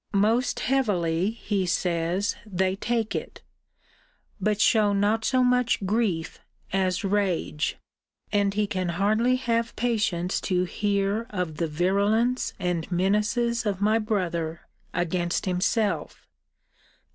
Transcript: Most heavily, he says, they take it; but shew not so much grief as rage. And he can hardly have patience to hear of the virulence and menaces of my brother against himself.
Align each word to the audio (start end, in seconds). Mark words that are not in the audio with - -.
Most 0.17 0.61
heavily, 0.61 1.29
he 1.29 1.67
says, 1.67 2.35
they 2.43 2.75
take 2.75 3.13
it; 3.13 3.43
but 4.39 4.59
shew 4.59 4.95
not 4.95 5.23
so 5.23 5.43
much 5.43 5.85
grief 5.85 6.39
as 6.73 7.03
rage. 7.03 7.77
And 8.33 8.55
he 8.55 8.65
can 8.65 8.89
hardly 8.89 9.35
have 9.35 9.75
patience 9.75 10.41
to 10.41 10.63
hear 10.63 11.27
of 11.29 11.57
the 11.57 11.67
virulence 11.67 12.55
and 12.57 12.91
menaces 12.91 13.63
of 13.63 13.79
my 13.79 13.99
brother 13.99 14.61
against 14.91 15.45
himself. 15.45 16.25